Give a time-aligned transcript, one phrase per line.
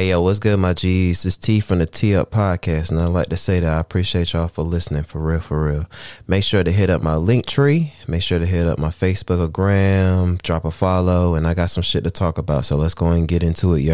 [0.00, 1.26] Hey yo, what's good, my G's?
[1.26, 4.32] It's T from the T Up Podcast, and I'd like to say that I appreciate
[4.32, 5.84] y'all for listening, for real, for real.
[6.26, 7.92] Make sure to hit up my link tree.
[8.08, 11.66] Make sure to hit up my Facebook or Gram, drop a follow, and I got
[11.66, 12.64] some shit to talk about.
[12.64, 13.92] So let's go and get into it, you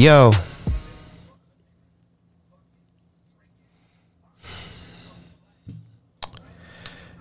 [0.00, 0.32] Yo.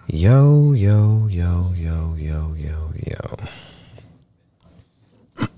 [0.08, 3.20] Yo, yo, yo, yo, yo, yo, yo.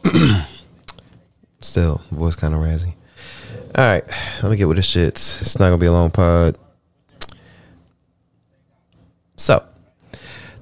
[1.61, 2.95] Still, voice kind of razzy.
[3.77, 4.03] All right,
[4.41, 5.43] let me get with the shits.
[5.43, 6.57] It's not gonna be a long pod.
[9.37, 9.63] So,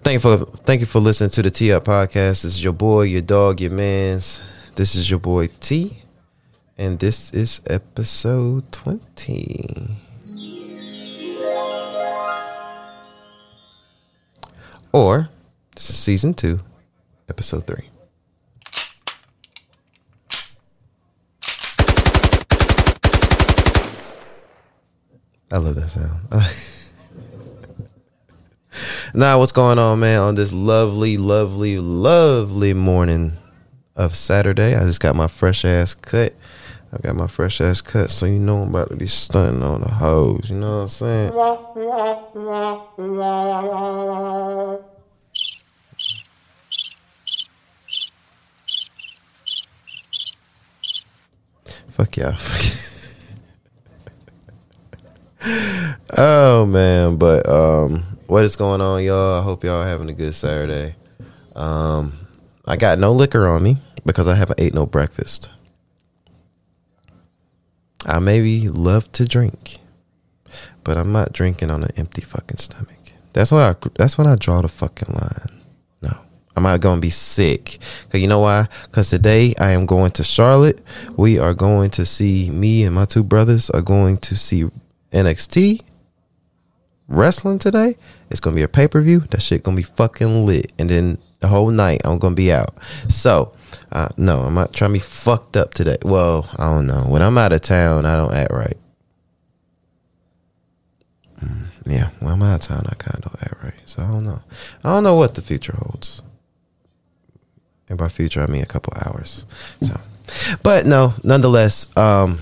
[0.04, 2.44] thank you for thank you for listening to the T Up podcast.
[2.44, 4.42] This is your boy, your dog, your man's.
[4.76, 6.04] This is your boy T,
[6.80, 9.90] and this is episode twenty.
[14.94, 15.28] Or
[15.76, 16.62] this is season two,
[17.28, 17.90] episode three.
[25.52, 26.22] I love that sound.
[29.14, 30.20] now, what's going on, man?
[30.20, 33.34] On this lovely, lovely, lovely morning
[33.98, 36.34] of Saturday, I just got my fresh ass cut.
[36.92, 39.82] I got my fresh ass cut, so you know I'm about to be stunting on
[39.82, 40.50] the hoes.
[40.50, 41.30] You know what I'm saying?
[51.90, 52.36] Fuck y'all.
[56.18, 59.40] oh man, but um, what is going on, y'all?
[59.40, 60.96] I hope y'all having a good Saturday.
[61.56, 62.14] Um,
[62.66, 65.52] I got no liquor on me because I haven't ate no breakfast.
[68.10, 69.78] I maybe love to drink,
[70.84, 72.98] but I'm not drinking on an empty fucking stomach.
[73.34, 75.62] That's why I, that's when I draw the fucking line.
[76.02, 76.18] No,
[76.56, 77.78] I'm not gonna be sick.
[78.10, 78.68] Cause you know why?
[78.92, 80.82] Cause today I am going to Charlotte.
[81.18, 84.66] We are going to see me and my two brothers are going to see
[85.12, 85.82] NXT
[87.08, 87.96] wrestling today.
[88.32, 89.20] It's gonna be a pay per view.
[89.20, 90.72] That shit gonna be fucking lit.
[90.80, 92.74] And then the whole night I'm gonna be out.
[93.08, 93.54] So
[93.92, 95.98] uh, no, I'm not trying to be fucked up today.
[96.04, 97.06] Well, I don't know.
[97.08, 98.78] When I'm out of town, I don't act right.
[101.44, 103.74] Mm, yeah, when I'm out of town, I kind of act right.
[103.86, 104.42] So I don't know.
[104.84, 106.22] I don't know what the future holds.
[107.90, 109.46] And by future, I mean a couple hours.
[109.82, 109.96] So,
[110.62, 112.40] but no, nonetheless, um,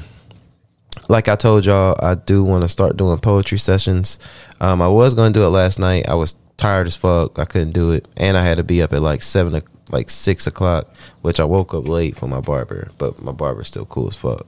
[1.07, 4.19] like I told y'all, I do want to start doing poetry sessions.
[4.59, 6.09] Um, I was going to do it last night.
[6.09, 7.39] I was tired as fuck.
[7.39, 10.47] I couldn't do it, and I had to be up at like seven, like six
[10.47, 12.89] o'clock, which I woke up late for my barber.
[12.97, 14.45] But my barber's still cool as fuck.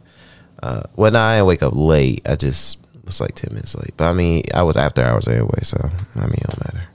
[0.61, 2.27] Uh, well, nah, I didn't wake up late.
[2.27, 3.93] I just was like ten minutes late.
[3.97, 5.77] But I mean, I was after hours anyway, so
[6.15, 6.87] I mean, it don't matter.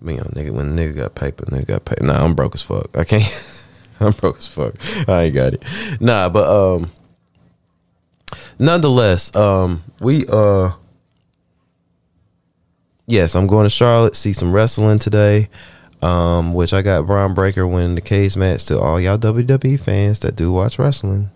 [0.00, 2.04] I mean, nigga, when nigga got paper, nigga got paper.
[2.04, 2.96] Nah, I'm broke as fuck.
[2.96, 3.56] I can't.
[4.00, 4.74] I'm broke as fuck.
[5.08, 5.64] I ain't got it.
[6.00, 6.90] Nah, but um,
[8.58, 10.72] nonetheless, um, we uh,
[13.06, 15.48] yes, I'm going to Charlotte see some wrestling today.
[16.02, 20.18] Um, which I got Bron Breakker winning the cage match to all y'all WWE fans
[20.20, 21.30] that do watch wrestling.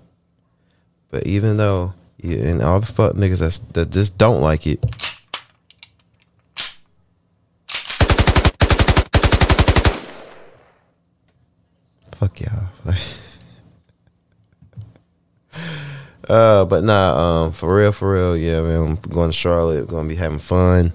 [1.10, 4.82] But even though, yeah, and all the fuck niggas that's, that just don't like it,
[12.24, 12.68] fuck y'all.
[16.28, 18.82] uh, but nah, um, for real, for real, yeah, man.
[18.82, 19.88] I'm going to Charlotte.
[19.88, 20.92] Going to be having fun.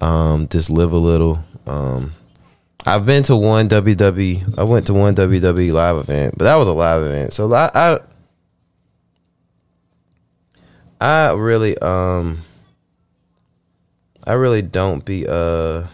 [0.00, 1.44] Um, just live a little.
[1.66, 2.12] Um,
[2.86, 4.58] I've been to one WWE.
[4.58, 7.32] I went to one WWE live event, but that was a live event.
[7.32, 7.98] So I, I,
[11.00, 12.42] I really, um,
[14.26, 15.86] I really don't be, uh,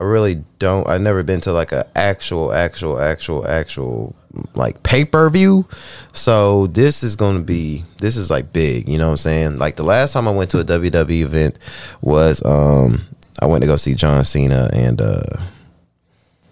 [0.00, 0.88] I really don't.
[0.88, 4.16] I've never been to like a actual, actual, actual, actual
[4.54, 5.66] like pay per view.
[6.12, 8.88] So this is gonna be this is like big.
[8.88, 9.58] You know what I'm saying?
[9.58, 11.58] Like the last time I went to a WWE event
[12.00, 13.06] was um
[13.40, 15.22] I went to go see John Cena and uh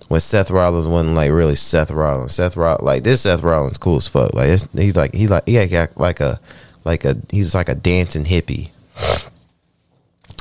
[0.09, 2.35] when Seth Rollins wasn't like really Seth Rollins.
[2.35, 4.35] Seth Rollins like this Seth Rollins cool as fuck.
[4.35, 6.39] Like he's like he like he got like a
[6.85, 8.69] like a he's like a dancing hippie.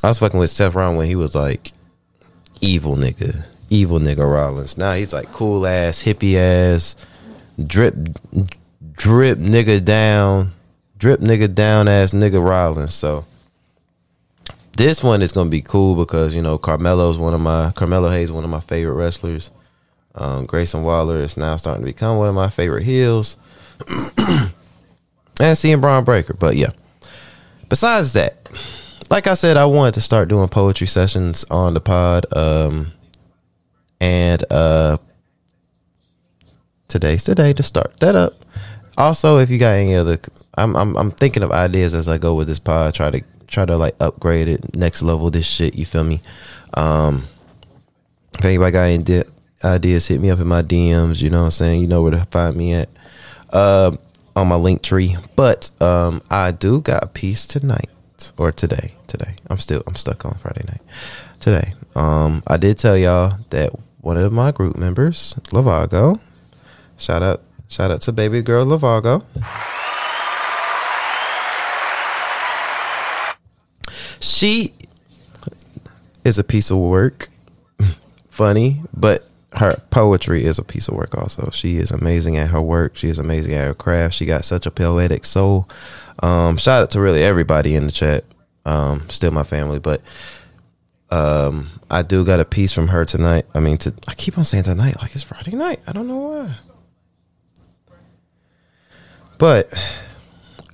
[0.04, 1.72] I was fucking with Seth Rollins when he was like
[2.60, 4.78] evil nigga, evil nigga Rollins.
[4.78, 6.98] Now he's like cool ass hippie ass
[7.66, 7.96] drip
[8.94, 10.52] drip nigga down
[10.98, 12.94] drip nigga down ass nigga Rollins.
[12.94, 13.26] So
[14.74, 18.32] this one is gonna be cool because you know Carmelo's one of my Carmelo Hayes
[18.32, 19.52] one of my favorite wrestlers.
[20.14, 23.38] Um, Grayson Waller is now starting to become one of my favorite heels.
[25.40, 26.34] and seeing Bron Breakker.
[26.34, 26.70] but yeah.
[27.70, 28.50] Besides that,
[29.10, 32.26] like I said, I wanted to start doing poetry sessions on the pod.
[32.36, 32.92] Um,
[34.02, 34.98] and uh,
[36.88, 38.34] today's the day to start that up.
[38.98, 40.20] Also, if you got any other,
[40.58, 42.94] I'm I'm I'm thinking of ideas as I go with this pod.
[42.94, 45.76] Try to try to like upgrade it, next level this shit.
[45.76, 46.22] You feel me?
[46.74, 47.28] Um,
[48.40, 49.24] if anybody got any
[49.64, 51.22] ideas, hit me up in my DMs.
[51.22, 51.82] You know what I'm saying?
[51.82, 52.90] You know where to find me at.
[53.54, 54.00] Um,
[54.36, 55.16] on my link tree.
[55.36, 57.90] But um, I do got a piece tonight
[58.38, 58.94] or today.
[59.08, 60.82] Today, I'm still I'm stuck on Friday night.
[61.40, 66.20] Today, um, I did tell y'all that one of my group members, Lavago,
[66.98, 69.26] shout out shout out to baby girl Lavago.
[74.22, 74.74] She
[76.24, 77.30] is a piece of work,
[78.30, 81.50] funny, but her poetry is a piece of work also.
[81.52, 82.96] She is amazing at her work.
[82.96, 84.14] She is amazing at her craft.
[84.14, 85.68] She got such a poetic soul.
[86.24, 88.24] Um, shout out to really everybody in the chat.
[88.66, 90.02] Um, still my family, but
[91.10, 93.46] um, I do got a piece from her tonight.
[93.54, 95.82] I mean, to, I keep on saying tonight like it's Friday night.
[95.88, 96.56] I don't know why.
[99.38, 99.74] But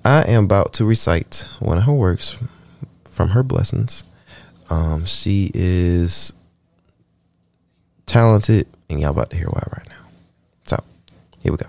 [0.04, 2.38] I am about to recite one of her works
[3.18, 4.04] from her blessings.
[4.70, 6.32] Um, she is
[8.06, 10.06] talented, and y'all about to hear why right now.
[10.66, 10.84] So,
[11.40, 11.66] here we go.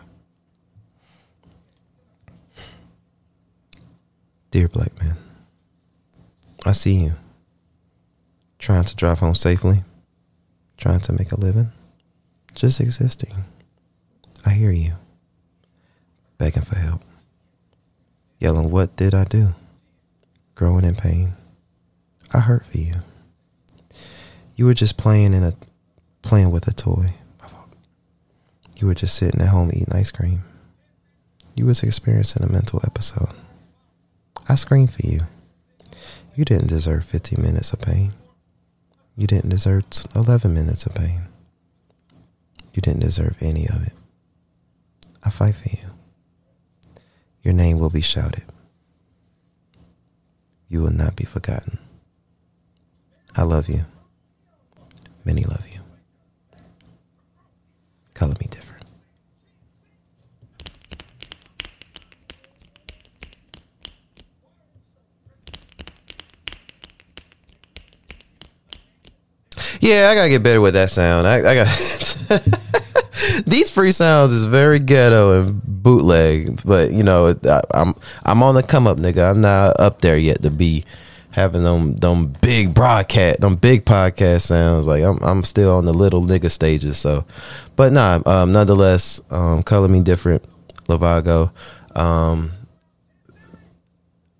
[4.50, 5.16] Dear black man,
[6.66, 7.12] I see you
[8.58, 9.84] trying to drive home safely,
[10.76, 11.70] trying to make a living,
[12.54, 13.32] just existing.
[14.44, 14.92] I hear you
[16.36, 17.00] begging for help,
[18.38, 19.54] yelling, What did I do?
[20.54, 21.37] Growing in pain.
[22.32, 22.94] I hurt for you.
[24.54, 25.54] You were just playing in a
[26.22, 27.14] playing with a toy.
[28.76, 30.42] You were just sitting at home eating ice cream.
[31.54, 33.34] You was experiencing a mental episode.
[34.48, 35.22] I screamed for you.
[36.36, 38.12] You didn't deserve 15 minutes of pain.
[39.16, 39.84] You didn't deserve
[40.14, 41.22] 11 minutes of pain.
[42.72, 43.94] You didn't deserve any of it.
[45.24, 45.90] I fight for you.
[47.42, 48.44] Your name will be shouted.
[50.68, 51.80] You will not be forgotten.
[53.38, 53.82] I love you.
[55.24, 55.78] Many love you.
[58.12, 58.84] Color me different.
[69.80, 71.28] Yeah, I gotta get better with that sound.
[71.28, 71.68] I, I got
[73.46, 77.94] these free sounds is very ghetto and bootleg, but you know I, I'm
[78.24, 79.30] I'm on the come up, nigga.
[79.30, 80.84] I'm not up there yet to be
[81.30, 84.86] having them them big broadcast, them big podcast sounds.
[84.86, 86.96] Like I'm I'm still on the little nigga stages.
[86.96, 87.24] So,
[87.76, 90.44] but nah, um, nonetheless, um, color me different,
[90.86, 91.52] Lavago.
[91.96, 92.52] Um,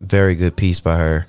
[0.01, 1.27] very good piece by her.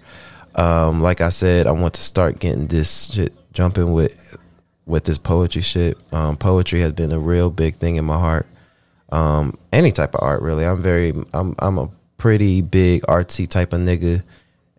[0.55, 4.37] Um, like I said, I want to start getting this shit jumping with
[4.85, 5.97] with this poetry shit.
[6.11, 8.47] Um, poetry has been a real big thing in my heart.
[9.11, 10.65] Um, any type of art, really.
[10.65, 14.23] I'm very, I'm, I'm a pretty big artsy type of nigga.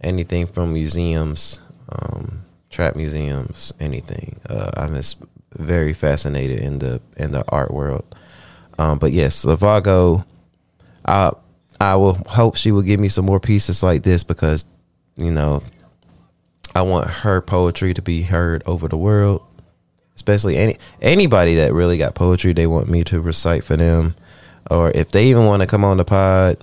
[0.03, 4.41] Anything from museums, um, trap museums, anything.
[4.49, 5.23] Uh, I'm just
[5.55, 8.05] very fascinated in the in the art world.
[8.79, 10.25] Um, but yes, Lavago,
[11.05, 11.33] I
[11.81, 14.65] I will hope she will give me some more pieces like this because
[15.17, 15.63] you know
[16.75, 19.43] I want her poetry to be heard over the world.
[20.15, 24.15] Especially any anybody that really got poetry they want me to recite for them.
[24.71, 26.63] Or if they even want to come on the pod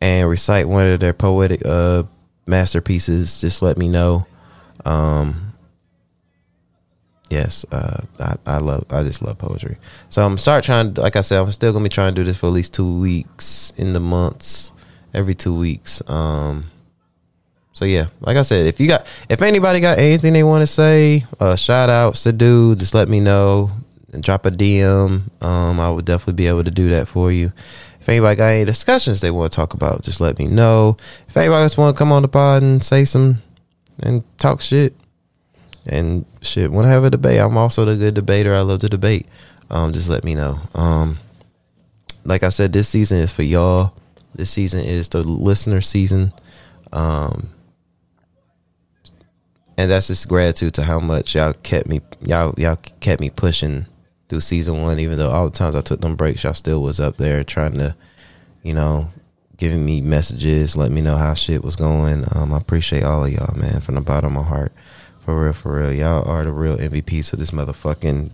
[0.00, 2.04] and recite one of their poetic uh,
[2.46, 4.26] masterpieces, just let me know.
[4.84, 5.52] Um,
[7.30, 9.76] yes, uh, I, I love I just love poetry.
[10.08, 12.36] So I'm start trying like I said, I'm still gonna be trying to do this
[12.36, 14.72] for at least two weeks in the months.
[15.12, 16.02] Every two weeks.
[16.08, 16.70] Um
[17.72, 20.66] so yeah, like I said, if you got if anybody got anything they want to
[20.66, 23.70] say, uh, shout outs to do, just let me know.
[24.12, 25.22] And drop a DM.
[25.42, 27.52] Um, I would definitely be able to do that for you.
[28.04, 30.98] If anybody got any discussions they want to talk about, just let me know.
[31.26, 33.40] If anybody just want to come on the pod and say some
[34.02, 34.94] and talk shit
[35.86, 38.54] and shit, want to have a debate, I'm also the good debater.
[38.54, 39.26] I love to debate.
[39.70, 40.58] Um, just let me know.
[40.74, 41.16] Um,
[42.26, 43.94] like I said, this season is for y'all.
[44.34, 46.34] This season is the listener season.
[46.92, 47.48] Um,
[49.78, 53.86] and that's just gratitude to how much y'all kept me y'all y'all kept me pushing
[54.34, 56.98] through season one even though all the times i took them breaks y'all still was
[56.98, 57.94] up there trying to
[58.62, 59.08] you know
[59.56, 62.24] giving me messages, letting me know how shit was going.
[62.34, 64.72] Um, I appreciate all of y'all, man, from the bottom of my heart.
[65.20, 65.92] For real, for real.
[65.92, 68.30] Y'all are the real MVPs of this motherfucking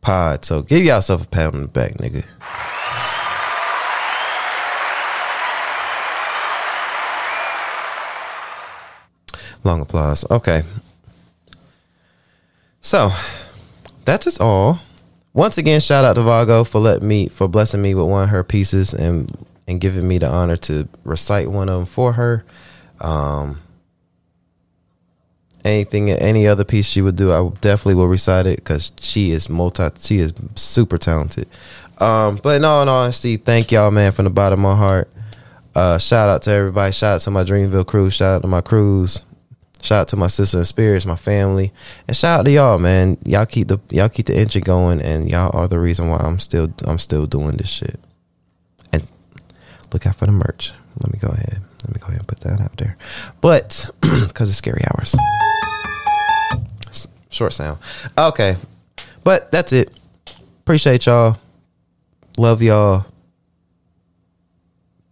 [0.00, 0.44] pod.
[0.44, 2.24] So give yourself a pat on the back, nigga.
[9.64, 10.24] Long applause.
[10.30, 10.62] Okay.
[12.80, 13.10] So
[14.04, 14.80] that is all.
[15.36, 18.30] Once again, shout out to Vago for letting me for blessing me with one of
[18.30, 19.30] her pieces and
[19.68, 22.42] and giving me the honor to recite one of them for her.
[23.02, 23.58] Um,
[25.62, 29.50] anything, any other piece she would do, I definitely will recite it because she is
[29.50, 31.46] multi, she is super talented.
[31.98, 35.10] Um, but in all in honesty, thank y'all, man, from the bottom of my heart.
[35.74, 36.92] Uh, shout out to everybody.
[36.92, 38.08] Shout out to my Dreamville crew.
[38.08, 39.22] Shout out to my crews.
[39.86, 41.72] Shout out to my sister and spirits, my family,
[42.08, 43.18] and shout out to y'all, man.
[43.24, 46.40] Y'all keep the y'all keep the engine going, and y'all are the reason why I'm
[46.40, 48.00] still I'm still doing this shit.
[48.92, 49.06] And
[49.92, 50.72] look out for the merch.
[51.00, 51.60] Let me go ahead.
[51.84, 52.96] Let me go ahead and put that out there.
[53.40, 53.88] But
[54.26, 55.14] because it's scary hours,
[57.30, 57.78] short sound.
[58.18, 58.56] Okay,
[59.22, 59.96] but that's it.
[60.62, 61.38] Appreciate y'all.
[62.36, 63.06] Love y'all.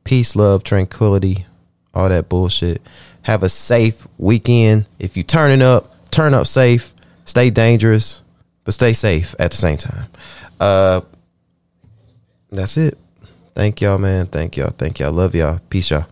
[0.03, 1.47] Peace, love, tranquility,
[1.95, 2.83] all that bullshit.
[3.25, 4.87] Have a safe weekend.
[4.99, 6.95] If you turning up, turn up safe.
[7.25, 8.23] Stay dangerous,
[8.65, 10.09] but stay safe at the same time.
[10.61, 11.01] Uh,
[12.51, 12.97] that's it.
[13.55, 14.27] Thank y'all, man.
[14.27, 14.71] Thank y'all.
[14.71, 15.13] Thank y'all.
[15.13, 15.61] Love y'all.
[15.71, 16.07] Peace, y'all.